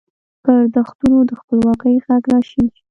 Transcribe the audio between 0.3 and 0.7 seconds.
پر